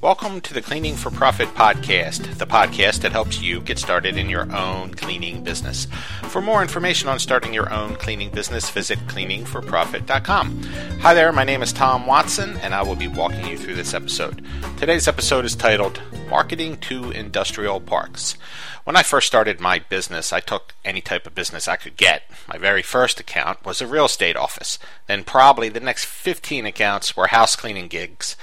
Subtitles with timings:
[0.00, 4.28] Welcome to the Cleaning for Profit podcast, the podcast that helps you get started in
[4.28, 5.88] your own cleaning business.
[6.28, 10.62] For more information on starting your own cleaning business, visit cleaningforprofit.com.
[11.00, 13.92] Hi there, my name is Tom Watson, and I will be walking you through this
[13.92, 14.46] episode.
[14.76, 18.36] Today's episode is titled Marketing to Industrial Parks.
[18.84, 22.22] When I first started my business, I took any type of business I could get.
[22.46, 24.78] My very first account was a real estate office.
[25.08, 28.36] Then, probably the next 15 accounts were house cleaning gigs.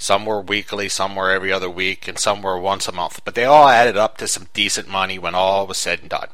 [0.00, 3.20] Some were weekly, some were every other week, and some were once a month.
[3.24, 6.28] But they all added up to some decent money when all was said and done.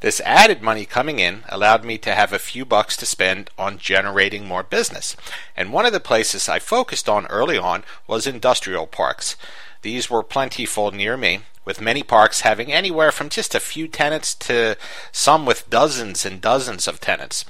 [0.00, 3.78] This added money coming in allowed me to have a few bucks to spend on
[3.78, 5.16] generating more business.
[5.56, 9.36] And one of the places I focused on early on was industrial parks.
[9.82, 14.34] These were plentiful near me, with many parks having anywhere from just a few tenants
[14.36, 14.76] to
[15.12, 17.44] some with dozens and dozens of tenants.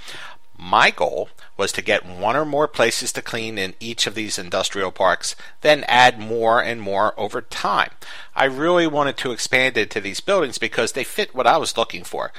[0.61, 4.41] My goal was to get one or more places to clean in each of these
[4.41, 7.91] industrial parks, then add more and more over time.
[8.35, 12.03] I really wanted to expand into these buildings because they fit what I was looking
[12.03, 12.33] for.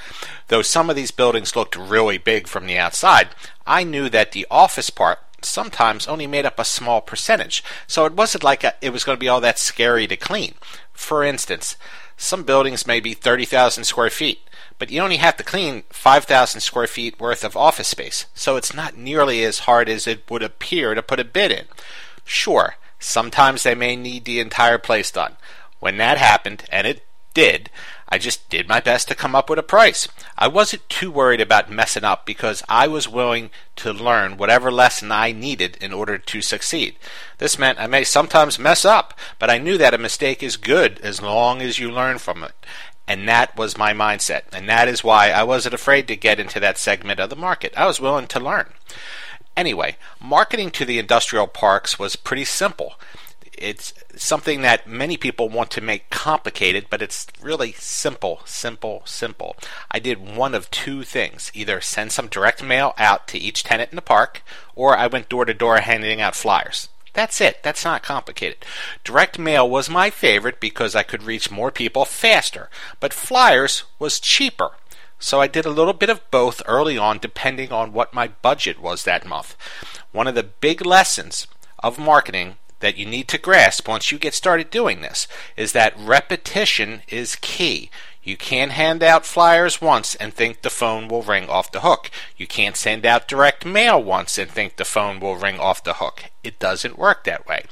[0.48, 3.30] Though some of these buildings looked really big from the outside,
[3.66, 8.14] I knew that the office part sometimes only made up a small percentage, so it
[8.14, 10.54] wasn't like a, it was going to be all that scary to clean.
[10.92, 11.76] For instance,
[12.16, 14.40] some buildings may be 30,000 square feet
[14.80, 18.72] but you only have to clean 5,000 square feet worth of office space, so it's
[18.72, 21.66] not nearly as hard as it would appear to put a bid in.
[22.24, 25.36] Sure, sometimes they may need the entire place done.
[25.80, 27.68] When that happened, and it did,
[28.10, 30.08] I just did my best to come up with a price.
[30.36, 35.12] I wasn't too worried about messing up because I was willing to learn whatever lesson
[35.12, 36.96] I needed in order to succeed.
[37.38, 40.98] This meant I may sometimes mess up, but I knew that a mistake is good
[41.00, 42.54] as long as you learn from it.
[43.06, 44.42] And that was my mindset.
[44.52, 47.72] And that is why I wasn't afraid to get into that segment of the market.
[47.76, 48.72] I was willing to learn.
[49.56, 52.94] Anyway, marketing to the industrial parks was pretty simple.
[53.60, 59.54] It's something that many people want to make complicated, but it's really simple, simple, simple.
[59.90, 63.90] I did one of two things either send some direct mail out to each tenant
[63.92, 64.42] in the park,
[64.74, 66.88] or I went door to door handing out flyers.
[67.12, 67.62] That's it.
[67.62, 68.64] That's not complicated.
[69.04, 74.20] Direct mail was my favorite because I could reach more people faster, but flyers was
[74.20, 74.70] cheaper.
[75.18, 78.80] So I did a little bit of both early on depending on what my budget
[78.80, 79.54] was that month.
[80.12, 81.46] One of the big lessons
[81.80, 85.94] of marketing that you need to grasp once you get started doing this is that
[85.98, 87.90] repetition is key.
[88.22, 92.10] You can't hand out flyers once and think the phone will ring off the hook.
[92.36, 95.94] You can't send out direct mail once and think the phone will ring off the
[95.94, 96.24] hook.
[96.44, 97.64] It doesn't work that way.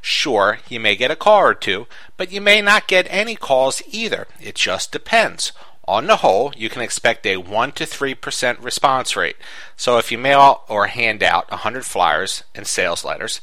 [0.00, 1.86] Sure, you may get a call or two,
[2.16, 4.26] but you may not get any calls either.
[4.40, 5.52] It just depends.
[5.86, 9.36] On the whole, you can expect a 1 to 3% response rate.
[9.76, 13.40] So if you mail or hand out 100 flyers and sales letters,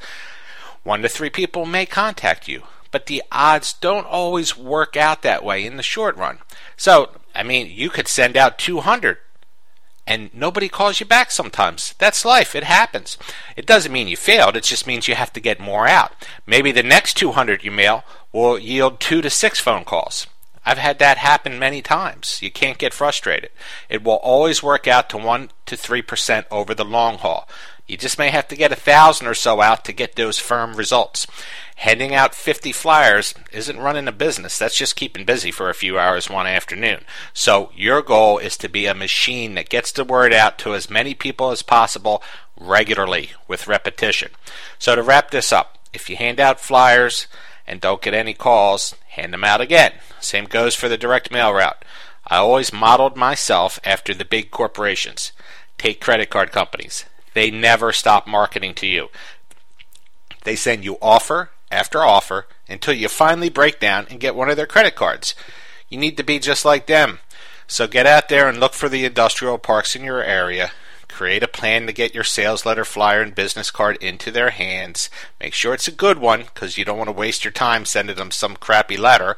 [0.84, 5.44] 1 to 3 people may contact you but the odds don't always work out that
[5.44, 6.40] way in the short run.
[6.76, 9.18] So, I mean, you could send out 200
[10.08, 11.94] and nobody calls you back sometimes.
[12.00, 12.56] That's life.
[12.56, 13.18] It happens.
[13.56, 14.58] It doesn't mean you failed.
[14.58, 16.14] It just means you have to get more out.
[16.48, 18.04] Maybe the next 200 you mail
[18.34, 20.26] will yield 2 to 6 phone calls.
[20.66, 22.42] I've had that happen many times.
[22.42, 23.52] You can't get frustrated.
[23.88, 27.48] It will always work out to 1 to 3% over the long haul.
[27.90, 30.76] You just may have to get a thousand or so out to get those firm
[30.76, 31.26] results.
[31.78, 34.60] Handing out 50 flyers isn't running a business.
[34.60, 37.04] That's just keeping busy for a few hours one afternoon.
[37.34, 40.88] So your goal is to be a machine that gets the word out to as
[40.88, 42.22] many people as possible
[42.56, 44.30] regularly with repetition.
[44.78, 47.26] So to wrap this up, if you hand out flyers
[47.66, 49.94] and don't get any calls, hand them out again.
[50.20, 51.84] Same goes for the direct mail route.
[52.28, 55.32] I always modeled myself after the big corporations.
[55.80, 57.06] Take credit card companies.
[57.34, 59.10] They never stop marketing to you.
[60.44, 64.58] They send you offer after offer until you finally break down and get one of
[64.58, 65.36] their credit cards.
[65.90, 67.20] You need to be just like them.
[67.68, 70.72] So get out there and look for the industrial parks in your area.
[71.08, 75.10] Create a plan to get your sales letter, flyer, and business card into their hands.
[75.40, 78.16] Make sure it's a good one because you don't want to waste your time sending
[78.16, 79.36] them some crappy letter.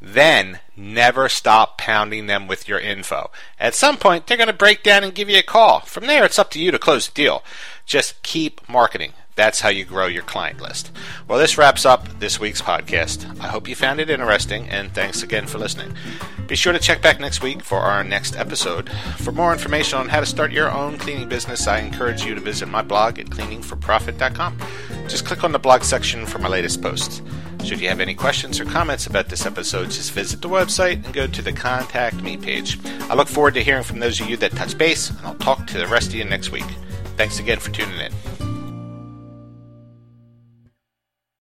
[0.00, 3.30] Then never stop pounding them with your info.
[3.58, 5.80] At some point, they're going to break down and give you a call.
[5.80, 7.44] From there, it's up to you to close the deal.
[7.84, 9.12] Just keep marketing.
[9.36, 10.90] That's how you grow your client list.
[11.26, 13.40] Well, this wraps up this week's podcast.
[13.40, 15.94] I hope you found it interesting, and thanks again for listening.
[16.46, 18.90] Be sure to check back next week for our next episode.
[19.18, 22.40] For more information on how to start your own cleaning business, I encourage you to
[22.40, 24.58] visit my blog at cleaningforprofit.com.
[25.08, 27.22] Just click on the blog section for my latest posts.
[27.64, 31.14] Should you have any questions or comments about this episode, just visit the website and
[31.14, 32.78] go to the Contact Me page.
[33.02, 35.66] I look forward to hearing from those of you that touch base, and I'll talk
[35.68, 36.66] to the rest of you next week.
[37.16, 38.49] Thanks again for tuning in.